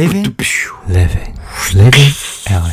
[0.00, 0.34] Living,
[0.88, 1.34] living,
[1.74, 2.12] living
[2.48, 2.72] LA.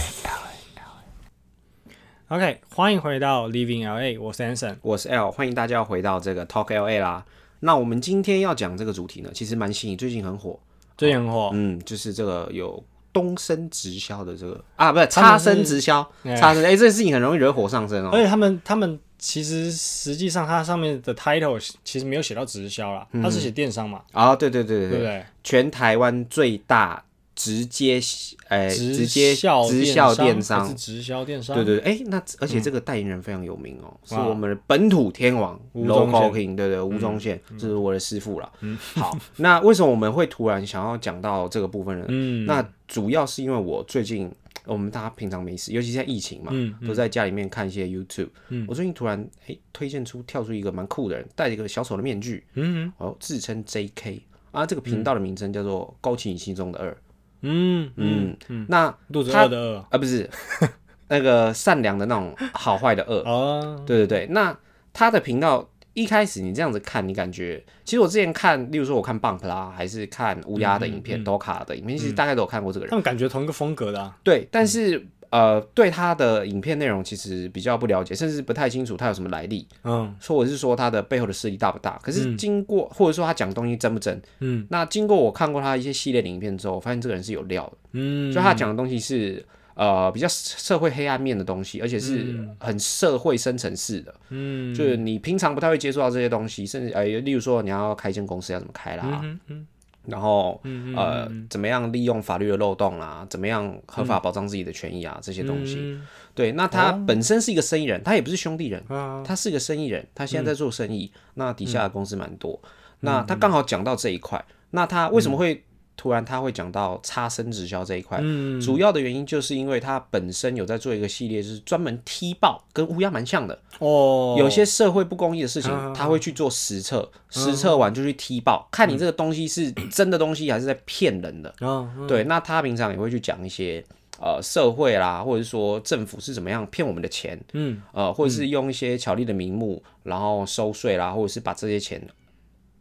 [2.29, 4.77] OK，欢迎回到 Living LA，我是 Anson。
[4.81, 7.25] 我是 L，欢迎大家回到这个 Talk LA 啦。
[7.59, 10.57] 那我们今天要讲这个主题呢，其实蛮新颖，最近很火。
[10.97, 12.81] 最近很火，嗯，就是这个有
[13.11, 18.09] 东升直销的这个啊，不是差生直销，哎差生哎、这个事情很容易惹火上身哦。
[18.13, 25.25] 而且他们他们其实实际上它上面的 title 其实没有写到直销啦，它是写电商嘛，啊，对对对对对，对对？
[25.43, 27.03] 全台湾最大
[27.37, 28.01] 直接
[28.47, 31.55] 哎、直接销直销电商，直销电商？
[31.55, 38.51] 对对对，哎、那而且这个代言人非常有名哦，是我们的本土天王吴宗 Local 宪 King，对对，吴宗宪，这是我的师傅了。
[38.95, 42.05] 好， 那为什么我们会突然想要讲到这个部分呢？
[42.07, 44.31] 嗯，那主要是因为我最近，
[44.65, 48.29] 我们大家平常没事，尤其是在疫情嘛，嗯都在家里面看一些 YouTube。
[48.49, 56.97] 嗯我最近突然哎、推荐出跳出一个蛮酷的人，戴着一个小丑的面具，嗯哦，自称 JK 啊，这个频道的名称叫做勾起你心中的二。
[57.41, 59.85] 嗯嗯，嗯，那肚子他饿的饿。
[59.89, 60.29] 啊不是
[61.09, 64.57] 那个善良的那种好坏的恶，哦，对对对，那
[64.91, 72.89] 他的频道一开始你这样子看，你感觉其实我之前看，例如说我看 Bump 啦，还是看乌鸦的影片、Doka 的影片，其实大概都有看过这个人。
[72.89, 80.15] 他们感觉同一个风格的啊，对，但是呃，对他的影片内容其实比较不了解，甚至不太清楚他有什么来历，嗯。
[80.27, 81.99] 或者是说他的背后的势力大不大。
[82.01, 84.65] 可是经过、或者说他讲东西真不真，嗯。
[84.69, 89.45] 那经过我看过他一些系列的影片之后，我发现这个人是有料的，嗯，就他讲的东西是。
[89.79, 94.73] 呃，比较社会黑暗面的东西，而且是很社会深层式的，嗯。
[94.73, 99.67] 就是你平常不太会接触到这些东西，甚至呃，例如说你要开一间公司要怎么开啦，嗯嗯
[100.07, 105.77] 然后、嗯呃，怎么样利用法律的漏洞啦，怎么样合法保障自己的权益啊，这些东西。
[105.79, 106.07] 嗯。
[106.33, 109.21] 对，那他本身是一个生意人，他也不是兄弟人，啊。
[109.25, 112.69] 他是个生意人，他现在在做生意，那底下的公司蛮多，嗯
[113.01, 115.63] 那他刚好讲到这一块，那他为什么会
[115.97, 118.19] 突然他会讲到差生直销这一块？
[118.21, 118.61] 嗯。
[118.61, 123.59] 主要的原因就是因为他本身有在做一个系列，就是专门踢爆，跟乌鸦蛮像的。
[123.79, 131.53] 哦，有些社会不公义的事情嗯，他会去做实测，实测完就去踢爆，看你这个东西是真的东西还是在骗人的。
[131.59, 133.83] 啊对，那他平常也会去讲一些
[134.19, 137.81] 呃社会啦，或者是说政府是怎么样骗我们的钱，嗯。
[137.91, 142.01] 呃，或者是用一些巧立的名目，然后收税啦，或者是把这些钱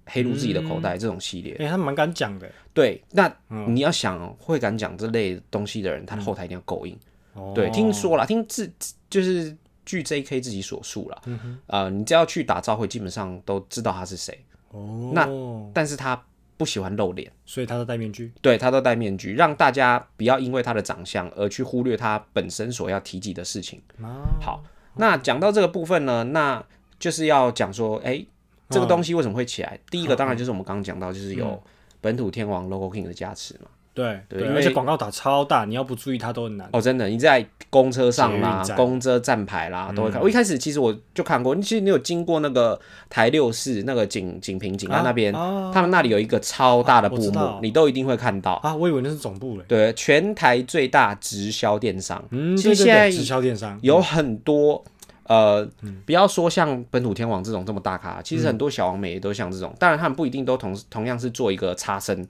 [0.06, 1.54] 黑入自己的口袋，这种系列。
[1.58, 2.50] 哎，他蛮敢讲的。
[2.72, 3.74] 对，那嗯。
[3.74, 6.96] 你要想哦会敢讲这类东西的人，他的后台一定要够硬。
[7.34, 8.72] 哦，对，听说啦，听自
[9.10, 10.40] 就是据 J.K.
[10.40, 14.38] 自己所述啦，嗯呃，你只要去打招会，基本上都知道他是谁，
[14.70, 15.28] 哦，那
[15.74, 16.20] 但是他
[16.56, 23.80] 不喜欢露脸，所以他都戴面具，对他都戴面具，让大家不要因为他的长相而去忽略他本身所要提及的事情。
[24.02, 24.64] 哦好，
[24.96, 26.64] 那讲到这个部分呢，那
[26.98, 28.24] 就是要讲说，哎、
[28.68, 29.78] 这个东西为什么会起来？
[29.90, 31.62] 第一个当然就是我们刚刚讲到，就是有
[32.00, 33.68] 本土天王 Logo King 的加持嘛。
[33.94, 36.68] 对对，而且广告打超大，你要不注意它都很难。
[36.70, 40.20] 哦，真的，你在公车上啦公车站牌啦，都会看。
[40.20, 42.78] 我一开始其实我就看过，其实你有经过那个
[43.08, 48.60] 台六市那个景景平景安那边，啊他们那里有一个超大的布幕你都一定会看到。
[48.62, 49.64] 啊，我以为那是总部嘞。
[49.66, 54.84] 对，全台最大直销电商，嗯，其实现在直销电商有很多。
[55.28, 59.74] 呃，嗯不要说像本土天王这种这么大咖，其实很多小王美也都像这种。
[59.78, 62.26] 当然，他们不一定都同同样是做一个差生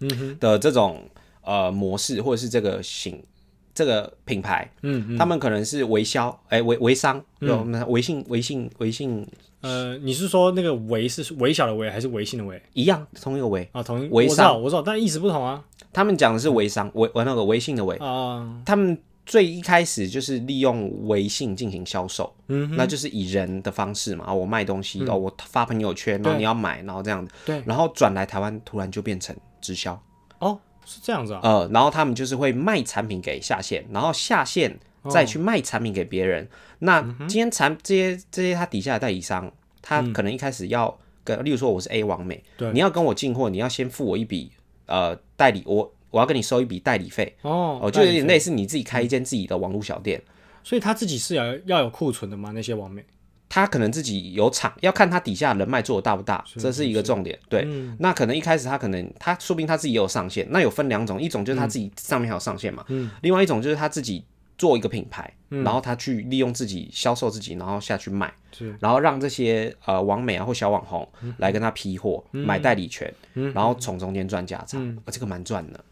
[0.00, 1.02] 嗯哼，的这种
[1.42, 3.22] 呃模式，或者是这个型
[3.74, 9.26] 这个品牌，嗯嗯，他们可能是微销，哎、微微商，有我们微信、微信、微信
[9.62, 13.68] 呃，你是说那个微是微小的微还是微信的微一样，同一个微。
[13.72, 13.82] 啊？
[13.82, 18.96] 同一微我知道商我知道，但意思不同啊他们讲的是微商，微我那个微信的微，啊，他们
[19.30, 27.62] 最一开始就是利用微信进行销售，嗯那就是以人的方式嘛，啊我卖东西，哦，我发朋友圈，然后你要买，然后这样子，对。
[27.64, 29.92] 然后转来台湾，突然就变成直销，
[30.40, 35.10] 哦，是这样子啊，呃，然后他们就是会卖产品给下线，然后下线哦。
[35.12, 36.48] 再去卖产品给别人。
[36.80, 39.48] 那嗯今天产这些这些他底下的代理商，
[39.80, 42.72] 他可能一开始要跟，例如说我是 A 王美，对。
[42.72, 44.50] 你要跟我进货，你要先付我一笔
[44.86, 50.22] 呃代理，我我要跟你收一笔代理费，哦哦，就有点类似你自己开一间自己的网络小店。
[50.62, 52.50] 所以他自己是要要有库存的吗？
[52.52, 53.04] 那些网美
[53.48, 57.36] 他可能自己有厂，要看他底下人脉做的大不大，这是一个重点。
[57.48, 57.96] 对，嗯。
[57.98, 63.10] 那可能一开始他可能他说不定他自己也有上线，那有分两种，一种就是他自己上面还有上线嘛，嗯。
[63.22, 64.24] 另外一种就是他自己
[64.56, 68.76] 做一个品牌，然后他去利用自己销售自己，然后下去卖，是。
[68.78, 71.08] 然后让这些呃网美啊或小网红
[71.38, 75.84] 来跟他批货，买代理权，然后从中间赚价差，啊，这个蛮赚的。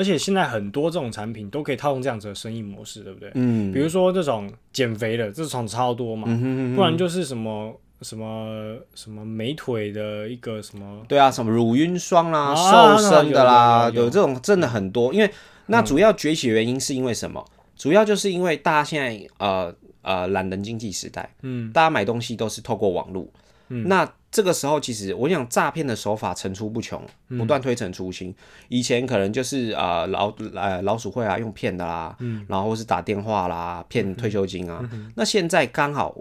[0.00, 3.30] 而且现在很多这种产品都可以套用这样子的生意模式，对不对？
[3.34, 3.70] 嗯。
[3.70, 6.26] 比如说这种减肥的，这种超多嘛，
[6.74, 15.12] 不然就是什么什么什么美腿的一个什么，对啊，什么乳晕霜啦、啊瘦身的啦，有这种真的很多。
[15.12, 15.30] 因为
[15.66, 17.44] 那主要崛起的原因是因为什么？
[17.76, 23.28] 主要就是因为大家现在呃呃懒人经济时代，嗯，大家买东西都是透过网络，
[23.68, 27.04] 嗯，那这个时候其实我想诈骗的手法层出不穷，
[27.36, 28.32] 不断推陈出新。
[28.68, 36.16] 以前可能就是呃老呃老鼠会啊用骗的啦，嗯，然后是打电话啦骗退休金啊，那现在刚好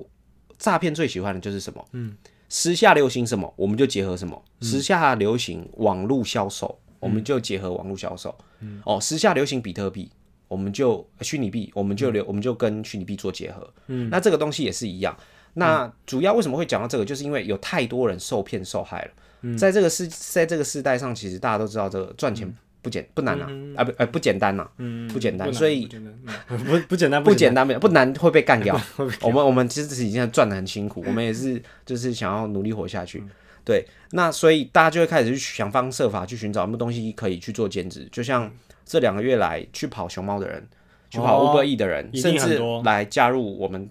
[0.57, 1.85] 诈骗最喜欢的就是什么？
[1.91, 2.17] 嗯，
[2.49, 4.43] 时下流行什么，我们就结合什么。
[4.61, 8.35] 时下流行网络销售，我们就结合网络销售。
[8.61, 10.11] 嗯，哦，时下流行比特币，
[10.47, 13.71] 我们就呃虚拟币，我们就流，我们就跟虚拟币做结合。
[13.85, 15.15] 嗯，那这个东西也是一样。
[15.59, 19.55] 那主要为什么会讲到这个，就是因为有太多人受骗受害了。
[19.57, 22.51] 在这个世，在这个时代上，其实大家都知道，这个赚钱
[22.81, 23.47] 不简不难啊，
[23.77, 26.13] 啊不呃不简单呐，嗯不简单，所以不简单
[26.49, 26.57] 嗯。
[26.65, 28.79] 不不简单，不简单，不不难会被干掉。
[29.21, 33.23] 我们我们其实已经赚的很辛苦，我们也是就是想要努力活下去。
[33.63, 38.51] 对，那所以大家就会开始去想方设法去寻找什么东西可以去做兼职，就像
[38.85, 40.67] 这两个月来去跑熊猫的人，
[41.09, 43.89] 去跑哦 Uber E 的人，一甚至来加入我们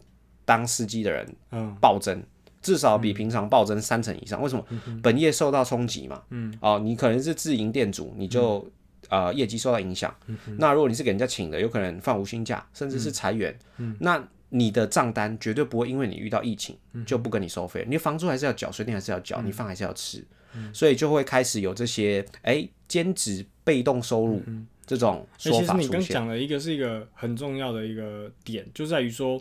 [0.49, 2.23] 当司机的人，嗯，暴增。
[2.63, 4.43] 至少比平常暴增三成以上。
[4.43, 4.65] 为什么？
[5.03, 6.23] 本业受到冲击嘛。
[6.31, 6.53] 嗯。
[6.61, 8.67] 哦，你可能是自营店主，你就、
[9.11, 10.13] 呃业绩受到影响。
[10.57, 13.57] 那如果你是给人家请的，有可能放无薪假，甚至是裁员。
[13.77, 13.95] 嗯。
[14.01, 16.75] 那你的账单绝对不会因为你遇到疫情
[17.05, 20.25] 就不跟你收费，你房租还是要缴，水电还是要缴，你饭还是要吃，
[20.73, 24.43] 所以就会开始有这些哎兼职被动收入
[24.87, 26.15] 这种所以其实你刚说法出现。
[26.15, 29.39] 讲的一个是一个很重要的一个点，就在于说，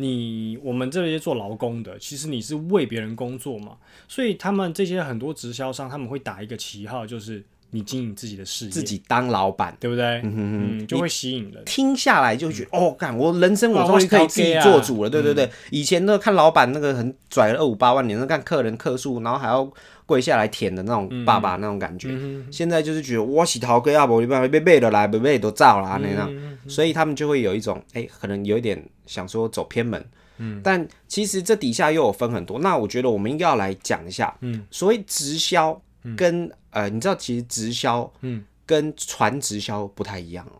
[0.00, 3.72] 你我们这些做劳工的，其实你是为别人工作嘛，
[4.06, 10.20] 所以他们这些很多直销商他们会打一个旗号，就是你经营自己的事业，自己当老板，对不对？
[10.22, 11.64] 嗯就会吸引人。
[11.64, 15.50] 听下来就觉得、哦，干我人生我终于可以自己做主了，对对对。
[15.70, 19.68] 以前那个看老板那个很拽了二五八万你，那看客人客数，然后还要
[20.08, 22.08] 跪下来舔的那种爸爸那种感觉，
[22.50, 26.32] 现在就是觉得我洗头哥啊，不被被背的来，被背都照啦那样，
[26.66, 30.02] 所以他们就会有一种哎、可能有一点想说走偏门。
[30.38, 35.78] 嗯，但其实这底下又有分很多，那我觉得我们应该要来讲一下，嗯，所谓直销
[36.16, 40.56] 跟、呃，你知道其实直销，嗯，跟传直销不太一样哦。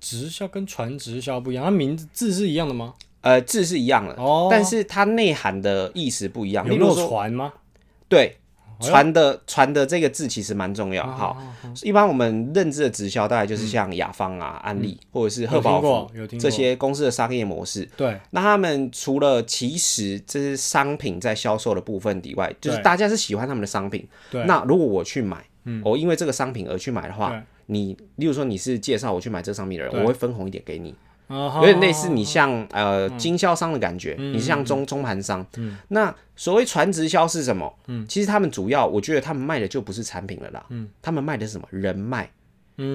[0.00, 2.94] 直销跟传直销不一样，它名字字是一样的吗？
[3.20, 4.48] 呃，字是一样的，哦。
[4.50, 6.66] 但是它内涵的意思不一样。
[6.66, 7.52] 有传吗？
[8.08, 8.38] 对，
[8.80, 11.06] 传的传的这个字其实蛮重要。
[11.06, 11.36] 好，
[11.82, 17.88] 一般我们认知的直销大概就是像雅芳啊、安利或者是贺宝这些公司的商业模式。
[17.96, 24.06] 对，那他们除了其实这是商品在销售的部分以外，就是大家是喜欢他们的商品。
[24.30, 25.44] 对那如果我去买，
[25.82, 30.94] 我因为这个商品而去买的话，你例如说你是介绍我去买这个商品的人，我会分红一点给你。
[31.28, 35.44] 有有点类似你像呃经销商的感觉，你是像中中盘商。
[35.88, 37.72] 那所谓传直销是什么？
[38.08, 40.66] 其实他们主要，我觉得他们卖的就不是产品了啦，
[41.02, 42.30] 他们卖的是什么人脉。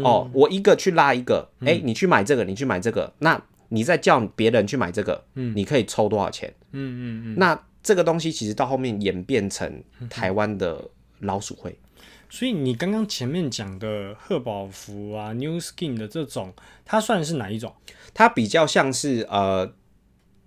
[0.03, 6.53] 哦，我一个去拉一个，哎，你去买这个，你去买这个，那你再叫别人去买这个，你可以抽多少钱？
[6.71, 7.35] 嗯嗯嗯。
[7.37, 10.89] 那这个东西其实到后面演变成台湾的
[11.19, 11.77] 老鼠会。
[12.33, 16.51] 所以你刚刚前面讲的贺宝福啊、New Skin 的这种，
[16.83, 17.71] 它算是哪一种？
[18.11, 19.71] 它比较像是呃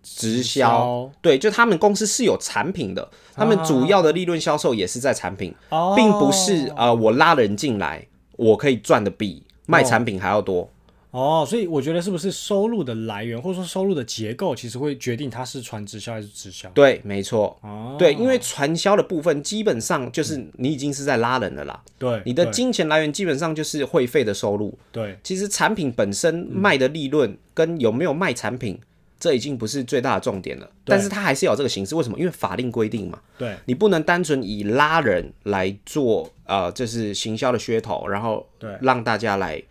[0.03, 5.94] 直销，对，就他们公司是有产品的，他们主要的利润销售也是在产品，哦。
[5.94, 10.69] 并不是呃我拉人进来，我可以赚的比卖产品还要多。
[11.16, 16.68] 哦，所以我觉得是不是收入的来源，或者说收入的结构，其实会决定它是传直销还是直销？
[16.75, 24.78] 对，没错，哦，对，因为传销的部分基本上就是你已经是在拉人了啦，对，你的金钱来源基本上就是会费的收入。
[24.92, 25.18] 对。
[25.23, 28.78] 其实产品本身卖的利润跟有没有卖产品，
[29.18, 30.70] 这已经不是最大的重点了。
[30.85, 32.18] 但是它还是有这个形式，为什么？
[32.18, 33.56] 因为法令规定嘛，对。
[33.64, 38.70] 你不能单纯以拉人来做呃，就是行销的噱头，然后对。
[38.82, 39.62] 让大家来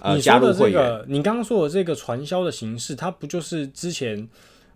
[0.00, 0.82] 呃你说的这加入会员。
[0.82, 4.28] 个，你刚刚说的这个传销的形式，它不就是之前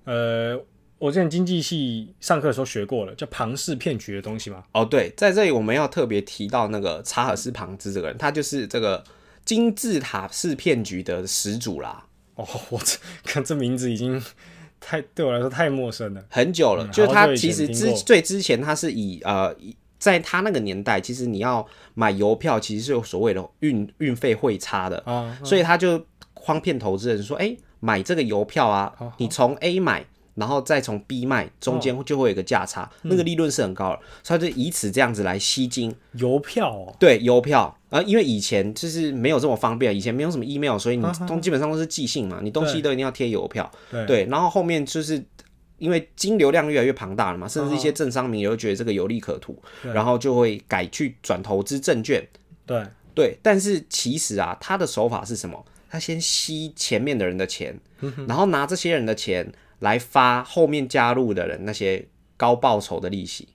[0.04, 0.58] 呃，
[0.98, 4.64] 我之前经济系上课的时候学过了，叫庞氏骗局的东西吗？
[4.72, 9.02] 哦，对，在这里我们要特别提到那个查尔斯庞兹这个人，他就是这个
[9.44, 12.06] 金字塔式骗局的始祖啦。
[12.34, 14.22] 哦， 我这看这名字已经
[14.78, 16.24] 太对我来说太陌生了。
[16.30, 21.64] 很久了，嗯就是他其实之最之前他是以呃，以在他那个年代，其实你要
[21.94, 26.04] 买邮票，其实是有所谓的运运费汇差的，啊，所以他就
[26.34, 30.04] 诓骗投资人说，哎、买这个邮票啊，你从 A 买。
[30.36, 33.10] 然后再从 B 卖，中间就会有一个价差，嗯。
[33.10, 35.94] 那个利润是很高的，所以他就以此这样子来吸金。
[36.12, 43.70] 邮票哦，对邮票，啊，因为以前就是没有这么方便，以前没有什么 email，所以你都基本上都是寄信嘛，你东西都一定要贴邮票。
[43.90, 44.06] 对。
[44.06, 45.22] 对，然后后面就是
[45.80, 52.24] 因为金流量越来越庞大了嘛，甚至一些政商名也会觉得这个有利可图，对然后就会改去转投资证券。
[52.64, 52.84] 对，
[53.14, 55.64] 对，但是其实啊，他的手法是什么？
[55.88, 57.76] 他先吸前面的人的钱，
[58.28, 62.06] 然后拿这些人的钱来发后面加入的人那些
[62.36, 63.48] 高报酬的利息。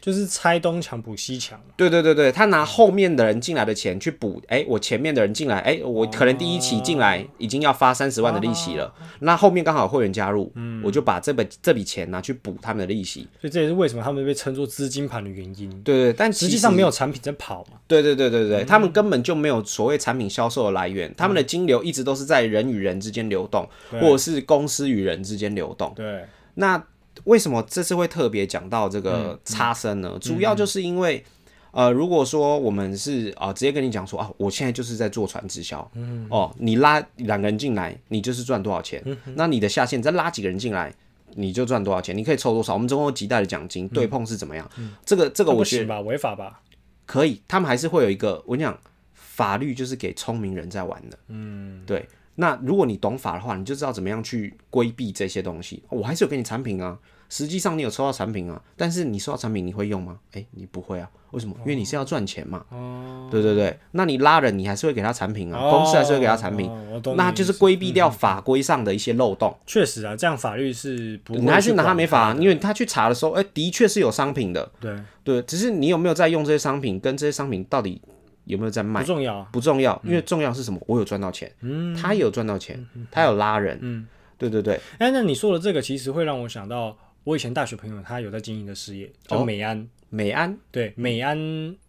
[0.00, 1.66] 就是拆东墙补西墙嘛。
[1.76, 13.28] 对对对对，他拿后面的人进来的钱去补，哎，我前面的人进来，哎，我可能第一期进来已经要发三十万的利息了，那后面刚好有会员加入，嗯我就把这笔这笔钱拿去补他们的利息。
[13.40, 15.70] 所以这也是为什么他们被称作资金盘的原因。
[15.82, 17.78] 对对，但实际上没有产品在跑嘛。
[17.86, 25.92] 对对对对对，他们根本就没有所谓产品销售的来源，他们的金流一直都是在人与人之间流动，或者是公司与人之间流动。
[25.96, 26.24] 对，
[26.54, 26.82] 那
[27.24, 30.18] 为什么这次会特别讲到这个差生呢？
[30.20, 31.24] 主要就是因为，
[31.72, 35.90] 呃，如果说我们是啊、直接跟你讲说啊，我现在就是在做传直销，
[36.30, 40.94] 哦，你拉两个人进来，你就是赚多少钱，那你的下线再拉几个人进来。
[41.34, 42.16] 你就赚多少钱？
[42.16, 42.72] 你可以抽多少？
[42.72, 44.68] 我们总共有几代的奖金，对碰是怎么样？
[45.04, 46.02] 这个这个我觉得？
[46.02, 46.62] 违法吧？
[47.04, 48.76] 可以，他们还是会有一个，我跟你讲，
[49.12, 51.18] 法律就是给聪明人在玩的。
[51.28, 52.08] 嗯，对。
[52.40, 55.82] 那如果你懂法的话，你就知道怎么样去规避这些东西。
[55.88, 56.96] 我还是有给你产品啊，
[57.28, 60.20] 实际上你有收到产品啊，但是你收到产品你会用吗？
[60.34, 61.56] 诶，你不会啊，为什么？
[61.62, 62.64] 因为你是要赚钱嘛。
[62.70, 63.28] 哦。
[63.28, 66.70] 对对对，那你拉人，你还是会给他产品啊，公司还是会给他产品，
[67.16, 69.52] 那就是规避掉法规上的一些漏洞。
[69.66, 78.00] 确实啊，这样法律是不会你还是拿他没法啊，因为他去查的时候，诶，的确是有商品的，对，对，只是你有没有在用这些商品，跟这些商品到底
[78.48, 79.00] 有没有在卖？
[79.00, 79.06] 不？
[79.06, 79.36] 重要。
[79.36, 79.48] 啊。
[79.52, 80.80] 不重要，因为重要是什么？
[80.86, 81.94] 我有赚到钱，嗯。
[81.94, 84.06] 他也有赚到钱，他有拉人，嗯。
[84.36, 89.88] 对对对，哎，那你说的这个其实会让我想到我以前大学朋友，他有在经营的事业叫哦美安。
[90.10, 90.56] 美安？
[90.70, 91.36] 对，美安，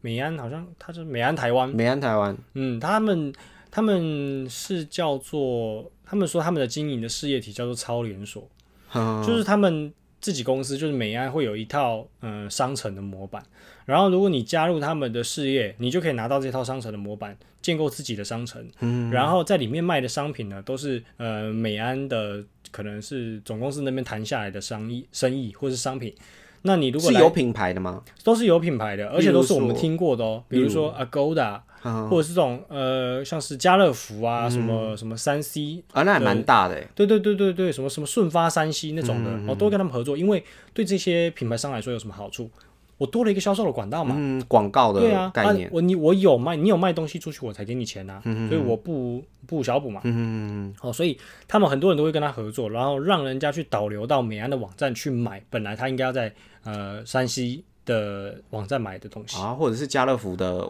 [0.02, 3.32] 美安好像他是美安台湾，美安台湾，嗯，他们
[3.72, 8.50] 他们是叫做，他们说他们的经营的事业体叫做超连锁，
[8.94, 13.42] 嗯就是他们自己公司就是美安会有一套嗯、呃商城的模板，
[13.90, 26.14] 然后如果你加入他们的事业，你就可以拿到这套商城的模板，建构自己的商城，嗯，然后在里面卖的商品呢，都是呃美安的可能是总公司那边谈下来的商意生意或是商品。
[26.62, 28.04] 那你如果是有品牌的吗？
[28.24, 31.62] 都是有品牌的，而且都是我们听过的哦，比如说 Agoda，
[32.10, 40.44] 或者是这种呃，像是家乐福啊，什么什么三 C，啊，那还蛮大的欸，对对对对对，什么什么顺发三 C 那种的，哦，都跟他们合作，因为
[40.74, 42.52] 对这些品牌商来说有什么好处？
[43.00, 44.14] 我多了一个销售的管道嘛。
[44.16, 50.02] 嗯，广告对啊的，概念啊，，我你我有卖，你有卖东西出去，我才给你钱呐、所以我不不小补嘛。
[50.04, 56.32] 嗯，哦，所以他们很多人都会跟他合作，然后让人家去导流到美安的网站去买，本来他应该要在
[56.64, 59.42] 呃山西的网站买的东西。
[59.42, 60.70] 啊，或者是家乐福的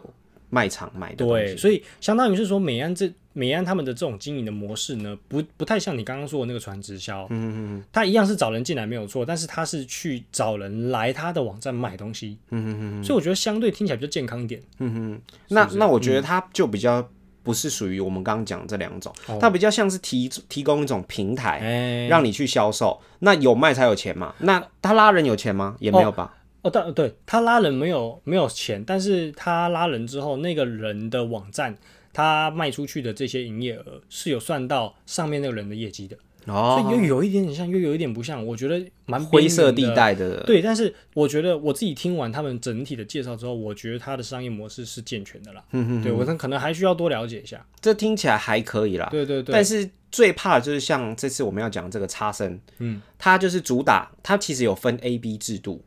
[0.50, 15.18] 卖场买的东对，所以相当于是说，美安这美安他们的这种经营的模式呢，不不太像你刚刚说的那个传直销，嗯嗯嗯，他一样是找人进来没有错，但是他是去找人来他的网站买东西，嗯嗯嗯，所以我觉得相对听起来比较健康一点，嗯
[15.48, 17.08] 那那我觉得他就比较
[17.42, 23.00] 不是属于我们刚刚讲这两种，它比较像是提提供一种平台，哎、让你去销售。
[23.20, 24.36] 那有卖才有钱嘛？
[24.40, 25.78] 那他拉人有钱吗？
[25.80, 26.36] 也没有吧。
[26.62, 31.78] 哦，但对他拉人没有没有钱，但是他拉人之后，那个人的网站
[32.20, 45.64] 他卖出去的这些营业额是有算到上面那个人的业绩的，所哦，以又有一点点像，又有一点不像，我觉得蛮灰色地带的，对，但是我觉得我自己听完他们整体的介绍之后，我觉得它的商业模式是健全的啦。
[45.72, 47.66] 嗯对我可能还需要多了解一下。
[47.82, 49.08] 这听起来还可以啦。
[49.10, 55.82] 对对对，但是最怕的就是像这次我们要讲这个差生，嗯，它就是主打，它其实有分 A、B 制度。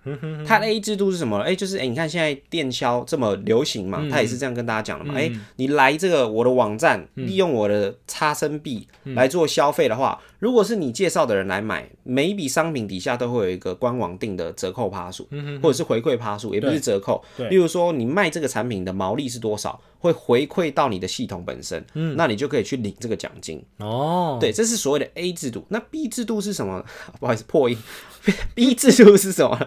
[0.47, 1.39] 它的 A 制度是什么？
[1.41, 5.15] 哎、就是哎、你看现在电销这么流行嘛，它也是这样跟大家讲的嘛。
[5.19, 15.29] 哎、你来这个我的网站，利用我的差生币来做消费的话，如果是你介绍的人来买，每一笔商品底下都会有一个官网定的折扣趴数，
[15.63, 17.23] 或者是回馈趴数，也不是折扣。
[17.37, 21.85] 对例如说你卖这个产品的毛利是多少，会回馈到你的系统本身，
[22.17, 23.63] 那你就可以去领这个奖金。
[23.79, 25.65] 哦，对，这是所谓的 A 制度。
[25.69, 26.85] 那 B 制度是什么？
[27.21, 27.79] 不好意思，破音。
[28.55, 29.59] B 制度是什么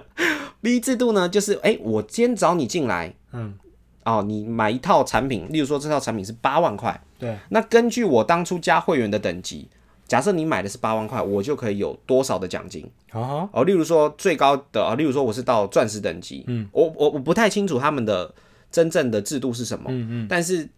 [0.61, 3.53] ？B 制度呢，就是哎、我今天找你进来，嗯，
[4.05, 9.67] 哦，你买一套产品，例如说这套产品是八万块，对，那根据我当初加会员的等级，
[10.07, 12.87] 假设你买的是八万块，我就可以有多少的奖金？
[13.11, 18.33] 哦，哦，例如说最高的啊，例如说我是到钻石等级，嗯，我我我不太清楚他们的
[18.69, 20.69] 真正的制度是什么，嗯嗯，但是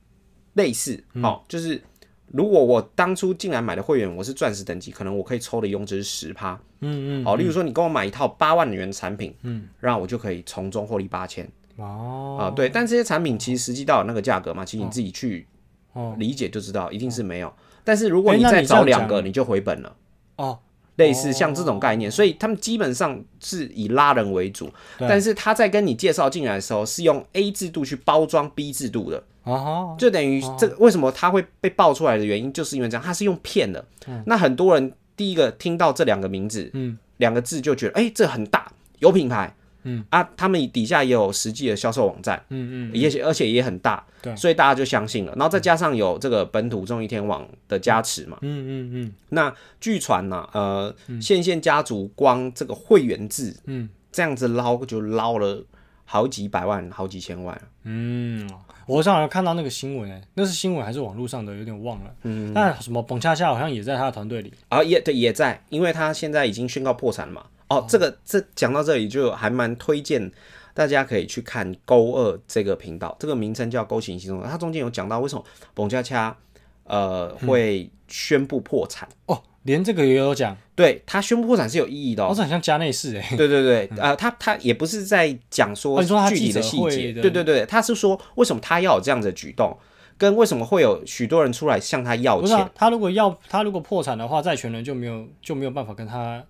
[0.54, 1.82] 类似，哦，就是
[2.28, 11.48] 如果我当初进来买的会员我是钻石等级，可能我可以抽的佣金是十趴，嗯嗯，好、例如说你跟我买一套八万元的产品，嗯，然后我就可以从中获利八千。
[11.76, 15.46] 哦，啊，对，但这些产品其实实际到那个价格嘛，其实你自己去
[15.94, 16.16] 哦。
[16.18, 17.54] 理解就知道，一定是没有。
[17.88, 19.96] 但是如果你再找两个，你就回本了。
[20.36, 20.60] 哦，
[20.98, 33.86] 类似像这种概念，所以他们基本上是以拉人为主，但是他在跟你介绍进来的时候是用 A 制度去包装 B 制度的，哦，就等于这为什么他会被爆出来的原因，就是因为这样，他是用骗的。
[34.25, 39.56] 那很多人第一个听到这两个名字，嗯，两个字就觉得，哎、这很大，有品牌，
[39.88, 45.32] 嗯啊，他们底下也有实际的销售网站，嗯嗯，也许而且也很大，对所以大家就相信了。
[45.38, 55.63] 然后再加上有这个本土中一天网的加持嘛，嗯嗯嗯那据传呢，呃，线线家族光这个会员制嗯这样子捞就捞了
[56.03, 57.62] 好几百万、好几千万。
[57.84, 58.50] 嗯，
[58.86, 62.12] 我上次看到那个新闻，哎，那是新闻还是网络上的，有点忘了。
[62.24, 64.53] 嗯，那什么蹦恰恰好像也在他的团队里。
[64.70, 67.46] 啊，也对，也在，因为他现在已经宣告破产了嘛。
[67.70, 70.32] 哦，这个这讲到这里就还蛮推荐
[70.74, 75.44] 大家可以去看勾二这个频道，这个名称叫勾行行动，它中间有讲到为什么
[75.74, 76.36] 蹦恰恰
[76.84, 79.10] 呃会宣布破产。
[79.26, 82.34] 哦，连这个也有讲，对他宣布破产是有意义的哦，哦。
[82.36, 83.36] 这很像加内事哎。
[83.36, 89.76] 对对对，呃，他他也不是在讲说具体的记细节，对对对，他是说为什么他要有这样的举动，
[90.18, 92.42] 跟为什么会有许多人出来向他要钱。
[92.42, 96.42] 不是啊，他如果要他如果破产的话，债权人就没有就没有办法跟他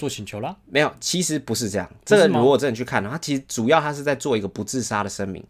[0.00, 0.56] 做请求啦。
[0.64, 1.88] 没有，其实不是这样。
[2.06, 5.44] 这个如果真的去看，他其实主要他是在做一个不自杀的声明。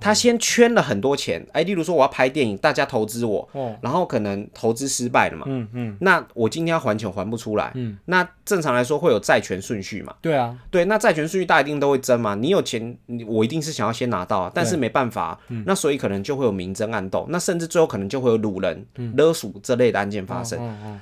[0.00, 18.86] 他先圈了很多钱，哎，例如说我要拍电影，大家投资我，哦，然后可能投资失败了嘛，嗯嗯，那我今天要还钱还不出来，嗯，那正常来说会有债权顺序嘛，对啊，对，那债权顺序大家一定都会争嘛，你有钱，你我一定是想要先拿到啊，但是没办法，那所以可能就会有明争暗斗，那甚至最后可能就会有掳人、
[19.16, 20.58] 勒赎这类的案件发生。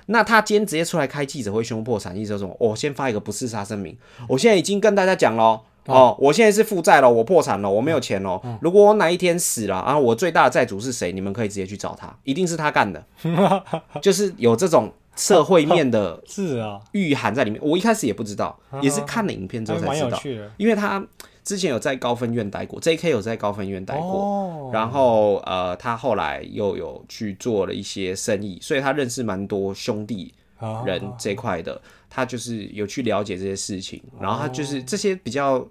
[0.06, 2.56] 那他今天直接出来开记者会宣布破产，意思就是什么？
[2.58, 3.96] 我、先发一个不自杀声明，
[4.28, 5.60] 我现在已经跟大家讲了。
[5.86, 8.40] 哦，我现在是负债了，我破产了，我没有钱了。
[8.60, 11.12] 如果我哪一天死了，啊，我最大的债主是谁？
[11.12, 13.04] 你们可以直接去找他，一定是他干的，
[14.02, 17.60] 就是有这种社会面的 是啊，御寒在里面。
[17.62, 20.20] 我一开始也不知道，也是看了影片之后才知道。
[20.56, 21.04] 因为他
[21.44, 23.08] 之前有在高分院待过，J.K.
[23.10, 35.64] 有在高分院待过，哦，然后呃，他后来又有去做了一些生意，所以他认识蛮多兄弟啊人这一块的，他就是有去了解这些事情，哦然后他就是这些比较。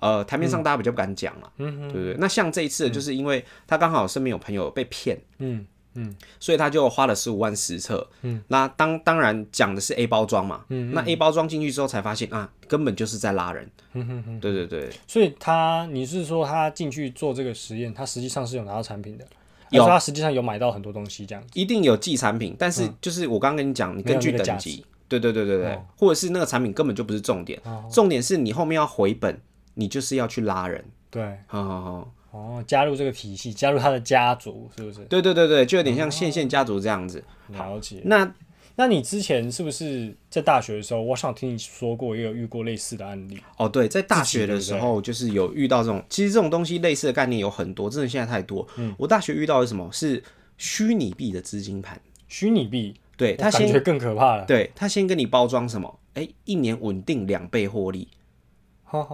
[0.00, 2.16] 呃，台面上大家比较不敢讲嘛，嗯对不对？
[2.18, 6.14] 那像这一次，就是因为他刚好身边有朋友被骗，嗯嗯。
[6.38, 8.08] 所以他就花了十五万实测。
[8.22, 13.68] 嗯，那当当然讲的是 A 包装嘛，嗯，那 A 包装进去之后才发现啊，根本就是在拉人。
[13.94, 19.26] 嗯哼哼，对对对，所以他你是说他进去做这个实验，他实际上是有拿到产品的，
[19.70, 19.84] 有。
[19.84, 21.48] 他实际上有买到很多东西这样子？
[21.54, 27.88] 一定有寄产品，但是就是我刚刚跟你讲，你根据等级，对对对对对，或者是那个产品根本就不是重点，哦。
[27.90, 29.40] 重点是你后面要回本，
[29.78, 30.84] 你就是要去拉人。
[31.08, 35.04] 对，好好好，哦，加入这个体系，加入他的家族，是不是？
[35.04, 37.22] 对对对对，就有点像线线家族这样子。
[37.52, 38.02] 了解。
[38.04, 38.34] 那
[38.74, 43.40] 那你之前是不是在大学的时候，我想听你说过，也有遇过类似的案例？
[43.56, 48.66] 哦，对，在大学的时候就是有遇到这种，其实这种东西类似的概念有很多，真的现在太多。
[48.76, 49.88] 嗯我大学遇到的是什么？
[49.92, 50.22] 是
[50.56, 52.00] 虚拟币的资金盘。
[52.28, 54.44] 虚拟币，对他感觉更可怕了。
[54.44, 55.98] 对他先跟你包装什么？
[56.14, 58.17] 哎，一年稳定两倍获利，好好，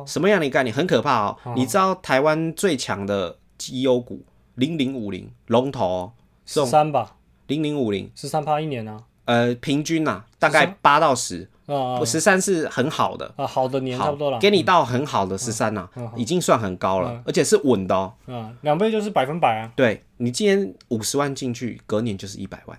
[0.06, 0.74] 什么样的概念？
[0.74, 1.36] 很可怕哦！
[1.56, 4.22] 你知道台湾最强的绩优股
[4.54, 6.12] 零零五零龙头哦，
[6.46, 18.12] 十三吧，零零五零，十三趴一年啊，呃，平均呐、大概八到十，啊十三是很好的，啊，好的年差不多了，给你到很好的十三呐，已经算很高了，而且是稳的哦。
[18.26, 19.72] 啊，两倍就是百分百啊。
[19.74, 22.78] 对你今天五十万进去，隔年就是一百万，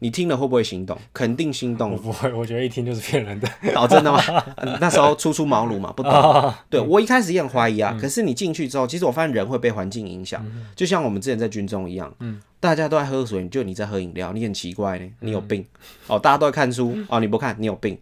[0.00, 0.96] 你听了会不会心动？
[1.12, 1.98] 肯定心动我。
[1.98, 3.48] 不会，我觉得一听就是骗人的。
[3.74, 4.20] 哦，真的吗？
[4.56, 6.54] 嗯 那时候初出茅庐嘛，不懂。
[6.70, 10.44] 对我一开始也很怀疑啊，可是你进去之后，其实我发现人会被环境影响，
[10.76, 12.12] 就像我们之前在军中一样，
[12.60, 15.64] 大家都在喝水，就你在喝饮料，你很奇怪呢，你有病。
[16.08, 17.96] 哦，大家都在看书，哦，你不看，你有病。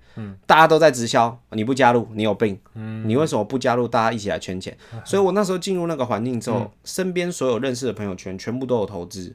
[0.47, 2.59] 大家都在直销，你不加入，你有病。
[3.05, 3.87] 你为什么不加入？
[3.87, 4.77] 大家一起来圈钱。
[5.05, 9.35] 所以我那时候进入那个环境之后，身边所有认识的朋友圈全部都有投资。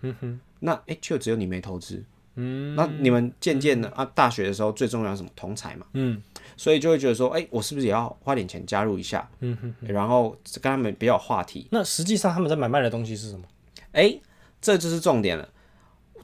[0.60, 2.04] 那哎，就只有你没投资。
[2.41, 5.30] 嗯，那你们渐渐的啊，大学的时候最重要什么？
[5.36, 5.86] 同才嘛。
[5.93, 6.21] 嗯，
[6.58, 9.30] 所以就会觉得说，哎、我是不是也要花点钱加入一下？
[9.39, 11.67] 嗯哼然后跟他们比较有话题。
[11.71, 13.43] 那实际上他们在买卖的东西是什么？
[13.91, 14.19] 哎、
[14.62, 15.47] 这就是重点了。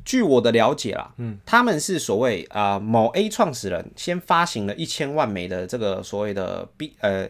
[0.05, 7.29] 据我的了解啦，嗯，他们是所谓啊、呃某 A 创始人先发行了一千万枚的这个所谓的 B 呃，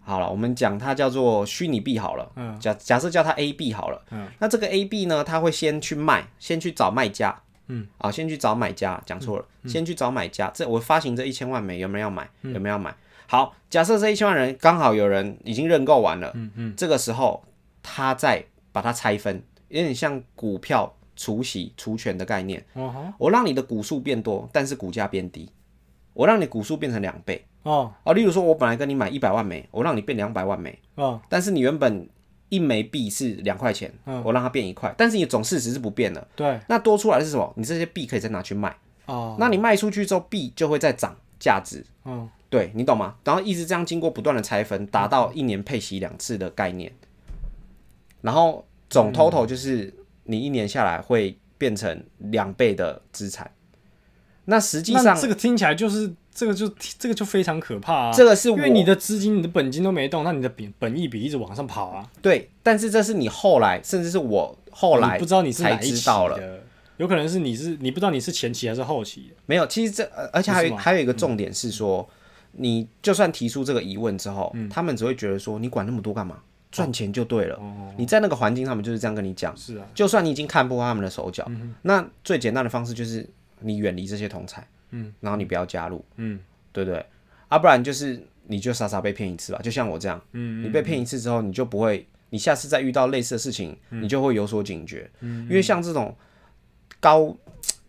[0.00, 7.40] 好了，我们讲它叫做虚拟币好了，嗯，假假设叫它 A 币好了，嗯，那这个 A 币呢，它会先去卖，先去找卖家，
[7.72, 12.28] 嗯，啊，先去找买家，讲错了，先去找买家，这我发行这一千万枚有没有要买？
[12.42, 12.94] 有没有要买？
[13.26, 17.42] 好，假设这一千万人刚好有人已经认购完了，嗯嗯，这个时候
[17.82, 22.62] 他再把它拆分，有点像股票除息除权的概念。
[22.74, 25.50] 哦哈，我让你的股数变多，但是股价变低。
[26.14, 28.12] 我让你股数变成两倍哦啊。
[28.12, 32.06] 例如说，我本来跟你买一百万枚，我让你变两百万枚，哦，但是你原本
[32.52, 36.28] 一枚币是两块钱，嗯我让它变一块，但是你总市值是不变的。
[36.36, 37.50] 对那多出来的是什么？
[37.56, 41.82] 你这些币可以再拿去卖，哦，那你卖出去之后，币就会再涨价值。
[42.04, 43.14] 嗯对你懂吗？
[43.24, 46.92] 然后一直这样经过不断的拆分，达到一年配息两次的概念，
[48.20, 53.50] 然后总 total 就是你一年下来会变成两倍的资产。
[54.44, 56.68] 那实际上这个听起来就是这个就
[56.98, 62.08] 这个就非常可怕啊，这个是因为你的资金、你的本金都没动，那你的本本益比一直往上跑啊。
[62.20, 66.38] 对，但是这是你后来，甚至是我后来不知道你是才哪一期知道了。
[66.38, 66.60] 的，
[66.96, 69.34] 有可能是你是你不知道你是前期还是后期的。
[69.46, 72.08] 没有，其实这呃而且还有还有一个重点是说，
[72.52, 76.38] 你就算提出这个疑问之后，嗯他们只会觉得说你管那么多干嘛？
[76.70, 77.56] 赚钱就对了。
[77.56, 79.54] 哦，你在那个环境，他们就是这样跟你讲。
[79.54, 83.28] 是啊，就算你已经看破他们的手脚，嗯那最简单的方式就是
[83.60, 86.38] 你远离这些同财，嗯，然后你不要加入，嗯。
[86.74, 87.04] 对不对？
[87.48, 94.02] 啊，不然就是你就傻傻被骗一次吧，就像我这样，嗯你被骗一次之后，你就不会，你下次再遇到类似的事情，嗯。
[94.02, 96.16] 你就会有所警觉，因为像这种
[96.98, 97.36] 高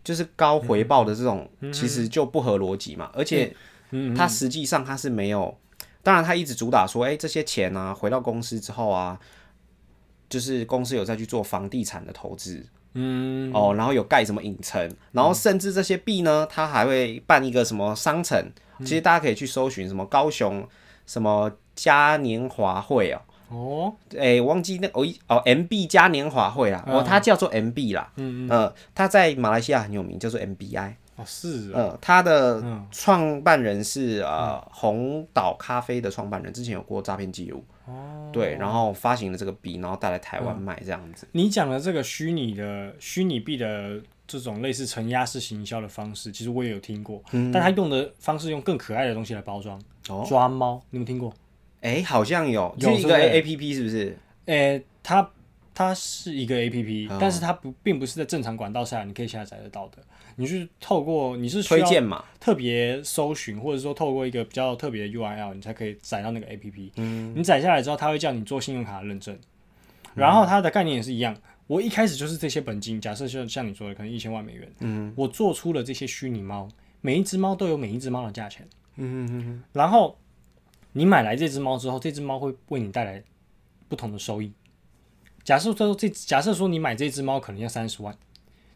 [0.03, 3.55] 就是高回报的这种，其实就不合逻辑嘛，而且
[3.91, 5.57] 嗯它实际上它是没有，
[6.01, 9.17] 当然它一直主打说，哎、这些钱啊，回到公司之后啊，
[10.27, 13.51] 就是公司有再去做房地产的投资，嗯。
[13.53, 20.67] 哦，然后有盖什么影城，然后甚至这些币呢，它还会办一个什么商城，其实大家可以去搜寻什么高雄
[21.05, 32.87] 什么嘉年华会哦，哦，哎、忘记那哦一哦 MB 嘉年华会啦，哦，它叫做 MB 啦，嗯呃，它在马来西亚很有名，叫做 MBI，哦是啊，呃，他的嗯。
[32.91, 50.25] 创办人是呃红岛咖啡的创办人，之前有过诈骗记录，哦，对，然后发行了这个币，然后带来台湾卖这样子，你讲的这个虚拟的虚拟币的这种类似承压式行销的方式，其实我也有听过，但他用的方式用更可爱的东西来包装，哦。
[50.27, 51.33] 抓猫，你有听过？
[51.81, 54.17] 哎、好像有，有是一个有是不是？A P P 是不是？
[54.45, 55.29] 诶、它
[55.75, 57.17] 它是一个 A P P，、哦。
[57.19, 59.97] 但是它不并不是在正常管道下你可以下载得到的。
[60.35, 66.91] 你去透过你是推荐嘛，特别搜寻，或者说透过一个比较特别的 URL，你才可以载到那个 A P P。
[66.97, 69.37] 嗯，你载下来之后，它会叫你做信用卡认证，
[70.15, 71.35] 然后它的概念也是一样。
[71.67, 76.67] 我一开始就是这些本金，假设像像你说的，可能一千万美元，嗯，我做出了这些虚拟猫，
[76.99, 78.67] 每一只猫都有每一只猫的价钱，
[78.97, 80.17] 嗯嗯嗯，然后
[80.91, 83.23] 你买来这只猫之后，这只猫会为你带来
[83.87, 84.51] 不同的收益。
[85.43, 88.15] 假设说这假设说你买这只猫可能要三十万，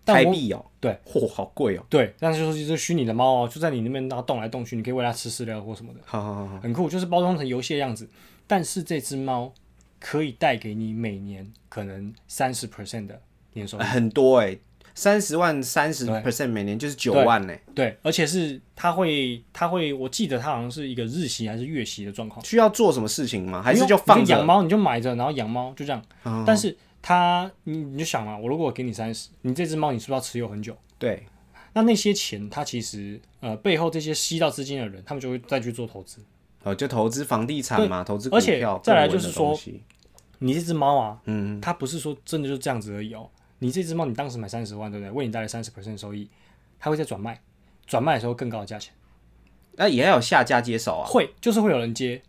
[0.08, 8.10] 但台币哦，对，嚯，好贵哦，对，但是就是一只虚拟的猫哦，就在你那边然后动来动去，你可以喂它吃饲料或什么的，好好好好，很酷，就是包装成游戏的样子。
[8.48, 9.54] 但是这只猫
[10.00, 14.58] 可以带给你每年可能三十 percent 的年收入，很多哎，
[14.96, 23.62] 三十万三十 percent 每年就是九对万呢，对，而且是它会它会，我记得它好像是一个日息还是月息的状况，需要做什么事情吗？
[23.62, 26.02] 还是就放养猫你就买着，然后养猫就这样。
[26.46, 26.76] 但是
[27.08, 30.76] 它你你就想嘛，我如果给你三十，你这只猫你是不是要持有很久？
[31.00, 31.26] 对，
[31.72, 36.22] 那那些钱，它其实呃背后这些吸到资金的人，他们就会再去做投资。
[36.64, 39.58] 哦，就投资房地产嘛，投资股而且票，再来就是说
[40.40, 43.30] 你这只猫啊，嗯，它不是说真的就这样子而已哦。
[43.60, 45.10] 你这只猫，你当时买三十万，对不对？
[45.10, 46.30] 为你带来三十 percent 收益，
[46.78, 47.42] 它会再转卖，
[47.86, 48.94] 转卖的时候更高的价钱，
[49.78, 52.22] 那也要有下家接手啊，会就是会有人接，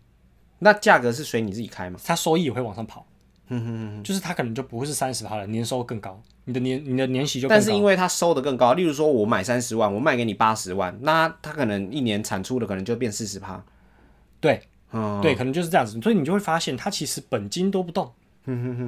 [0.60, 1.98] 那价格是随你自己开吗？
[2.04, 3.04] 它收益也会往上跑。
[3.48, 7.61] 嗯就是他可能就不会是三十趴了，年收更高，你的年你的年息就更高。
[7.61, 13.62] 但是因为他收的更高，例如说我买三十万，我卖给你八十万，那他可能一年产出的可能就变四十趴。
[14.40, 18.11] 对嗯，对，可能就是这样子，所以你就会发现它其实本金都不动，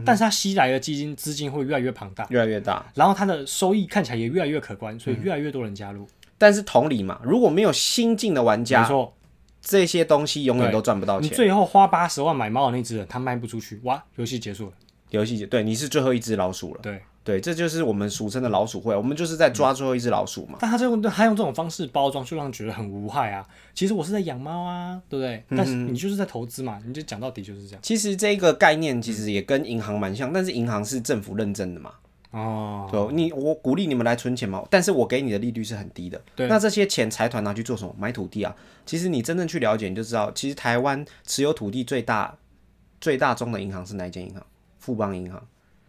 [0.05, 2.85] 但是它吸来的基金资金会越来越庞大，越来越大。
[2.95, 6.07] 然后它的收益看起来也越来越可观，所以越来越多人加入。
[6.39, 9.13] 但是同理嘛，如果没有新进的玩没家，错，
[9.61, 11.37] 这些东西永远都赚不到你钱。
[11.37, 14.73] 最后花八十万买猫的那只人，他卖不出去，哇，游戏结束了。
[15.11, 20.57] 游戏结对你是最后一只老鼠了，对，对，这就是我们俗称的老鼠会，我们就是在抓最后一只老鼠嘛。
[20.61, 23.45] 但他这种他用这种方式包装，就让人觉得很无害啊。
[23.75, 25.43] 其实我是在养猫啊，对不对？
[25.57, 27.81] 但是你就是在投资嘛，你就讲到底就是这样。
[27.83, 31.93] 其实这个概念其实也跟银行蛮像，但是银行是政府认证的嘛。
[32.31, 36.21] 哦，对，你我鼓励你们来存钱嘛，但是我给你的利率是很低的。
[36.37, 37.95] 对那这些钱财团拿去做什么？
[37.99, 38.55] 买土地啊。
[38.87, 42.37] 其实你真正去了解，你就知道，其实台湾持有土地最大、
[43.01, 44.43] 最大宗的银行是哪一间银行？
[44.79, 45.43] 富邦银行。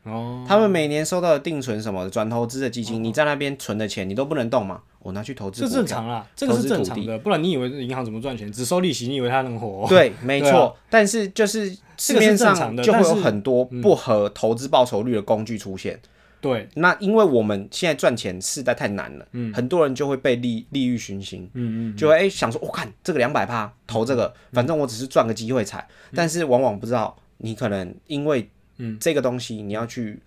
[0.04, 4.82] 哦，他们每年收到的定存什么的转投资的基金，你在那边存的钱你都不能动嘛？
[4.98, 5.70] 我拿去投资这。
[5.70, 7.20] 正常啦，这个是正常的。
[7.20, 8.52] 不然你以为银行怎么赚钱？
[8.52, 9.86] 只收利息，你以为它能活？
[9.88, 10.76] 对，没错。
[10.90, 16.00] 但是就是市面上就会有很多不合投资报酬率的工具出现。
[16.42, 28.98] 对，那因为我们现在赚钱实在太难了，嗯，很多人就会被利利欲熏心，嗯嗯，就会哎、想说，我、看这个两百趴投这个，反正我只是赚个机会财，但是往往不知道你可能因为嗯。
[29.00, 30.20] 这个东西你要去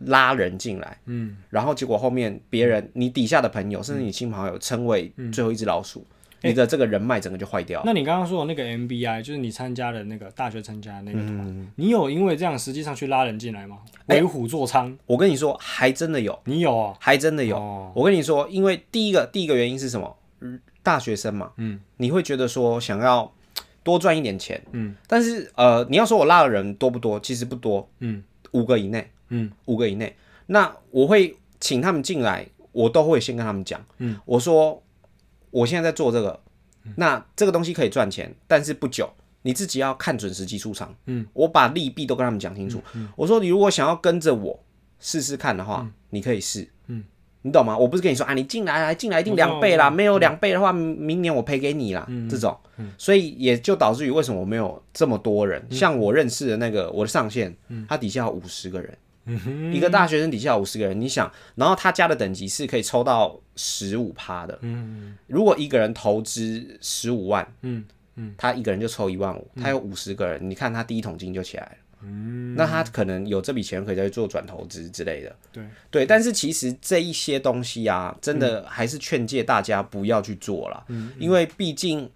[0.00, 6.04] 拉人进来，嗯，然后结果后面别人你底下的朋友甚至你亲朋好友称为最后一只老鼠，
[6.44, 7.82] 你的这个人脉整个就坏掉。
[7.84, 13.78] 那你刚刚说的那个 MBI，就是你参加的那个大学参加的那个团，嗯你有因为这样实际上去拉人进来吗？
[14.06, 16.94] 哎为虎作伥，我跟你说，还真的有，你有啊？
[17.00, 17.56] 还真的有。
[17.56, 20.16] 哦我跟你说，因为第一个第一个原因是什么？
[20.40, 23.32] 嗯大学生嘛，嗯，你会觉得说想要
[23.82, 27.18] 多赚一点钱，嗯，但是呃，你要说我拉的人多不多？
[27.20, 30.14] 其实不多，嗯，五个以内，嗯，五个以内。
[30.46, 34.82] 那我会请他们进来，我都会先跟他们讲，嗯，我说
[35.54, 36.38] 我现在在做这个，
[36.96, 39.08] 那这个东西可以赚钱，但是不久。
[39.46, 42.82] 你自己要看准时机出场，嗯，我把利弊都跟他们讲清楚。
[43.14, 44.58] 我说你如果想要跟着我
[44.98, 47.04] 试试看的话，你可以试，嗯，
[47.42, 47.76] 你懂吗？
[47.76, 52.58] 我不是跟你说啊，你进来来进来一定两倍啦，没有两倍的话，明明年我赔给你啦，这种，
[52.96, 57.54] 所以也就导致于为什么我没有这么多人，像我认识的那个我的上线，
[57.86, 58.96] 他底下有五十个人，
[59.72, 67.84] 一个大学生底下五十个人，你想，然后他加的等级是可以抽到十五趴的，嗯如果一个人投资十五万，嗯
[68.36, 71.72] 他一个人就抽一万五，他有五十个人，你看他第一桶金就起来了。
[72.06, 75.34] 嗯，那他可能有这笔钱可以再做转投资之类的。
[75.50, 80.84] 对对，但是其实这一些东西啊，真的还是劝诫大家不要去做啦，
[81.18, 82.08] 因为毕竟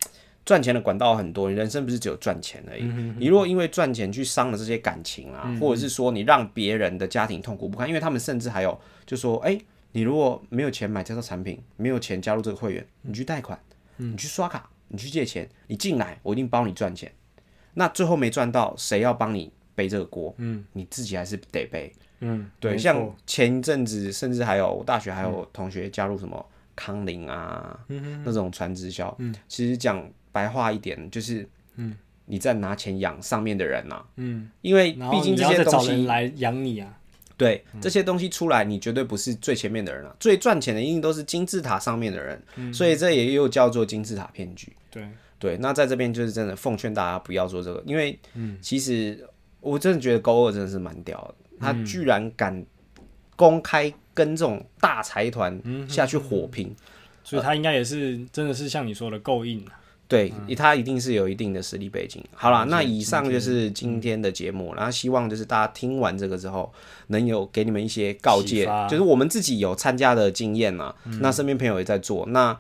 [0.48, 2.82] 赚钱的管道很多，你人生不是只有赚钱而已。
[3.18, 9.60] 你如果因为赚钱去伤了这些感情啊，或者是说你让别人的家庭痛苦不堪，因为他们甚至还有就说，哎、
[9.92, 13.60] 你如果没有钱买这套产品，没有钱加入这个会员，你去贷款，
[13.98, 17.12] 你去刷卡，你去借钱，你进来，我一定帮你赚钱。
[17.74, 20.34] 那最后没赚到，谁要帮你背这个锅？
[20.38, 21.92] 嗯，你自己还是得背。
[22.20, 26.42] 嗯，对，像前一阵子，甚至还有我大学还有同学加入什么
[26.74, 29.14] 康宁啊，嗯那种传直销。
[29.18, 36.98] 嗯，其实讲白话一点，就是嗯，你在拿钱养上面的人呐、嗯，因为毕竟这些东西，来养你啊，
[37.36, 42.74] 对这些东西出来，你绝对不是最前面的人啊，最赚钱的一定都是金字塔上面的人，嗯。
[42.74, 44.72] 所以这也又叫做金字塔骗局。
[44.90, 48.58] 对，对，那在这边就是真的奉劝大家不要做这个，因为嗯。
[48.60, 49.24] 其实
[49.60, 51.84] 我真的觉得高二真的是蛮屌的，他嗯。
[51.84, 52.66] 居然敢
[53.36, 56.74] 公开跟这种大财团嗯下去火拼，
[57.22, 59.77] 所以他应该也是真的是像你说的够硬啊。
[60.08, 62.24] 对嗯他一定是有一定的实力背景。
[62.32, 66.72] 好了，那以上就是今天的节目，然后希望就是大家听完这个之后，
[67.08, 72.58] 能有给你们一些告诫就是我们自己有参加的经验嘛，那身边朋友也在做，那。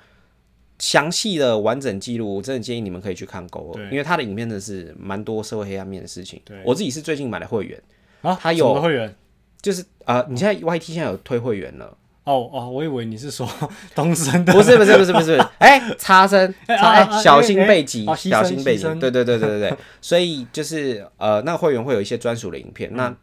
[0.80, 6.56] 详细的完整记录，我真的建议你们可以去看狗对因为他的影片真的是蛮多社会黑暗面的事情对。
[6.64, 7.82] 我自己是最近买的会员，
[8.22, 9.12] 啊，他有会员？
[9.60, 11.96] 就是啊、呃你现在 YT 现在有推会员了，
[12.28, 13.48] 哦哦，我以为你是说
[13.94, 23.14] 东升的，不是不是不是不是， 哎、插身，插哎、哎啊啊小心背脊，哎哎哦牺牲小心背脊牺，牲对对对对对对， 所以就是呃，那个会员会有一些专属的影片，那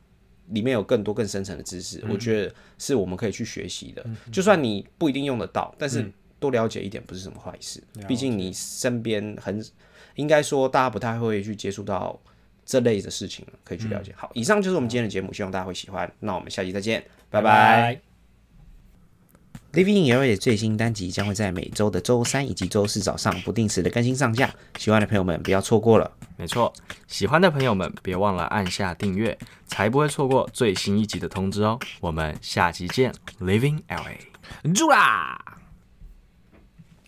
[0.47, 4.05] 里面有更多更深层的知识，我觉得是我们可以去学习的。
[4.31, 9.63] 就算你不一定用得到，但是多了解一点不是什么坏事，毕竟你身边很
[10.15, 12.19] 应该说大家不太会去接触到。
[12.67, 14.11] 这类的事情可以去了解。
[14.17, 16.11] 好，以上就是我们今天的节目，希望大家会喜欢。
[16.21, 18.14] 那我们下期再见，拜拜。
[19.75, 26.09] Living in LA 的最新单集将会在每周的周三以及周四早上不定时的更新上架，喜欢的朋友们不要错过了。
[26.37, 26.73] 没错，
[27.09, 31.77] 喜欢的朋友们别忘了按下订阅，才不会错过最新一集的通知哦。
[31.99, 35.54] 我们下期见，Living LA，住啦！